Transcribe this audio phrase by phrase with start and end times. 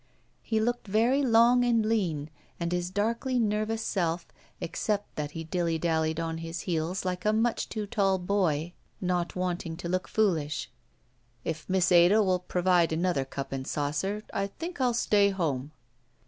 [0.41, 4.25] He looked very long and lean and his darkly nervous self,
[4.59, 9.35] except that he dilly dallied on his heels like a much too tall boy not
[9.35, 10.71] wanting to look foolish.
[11.43, 15.71] "If Miss Ada will provide another cup and saucer, I think I'll stay home."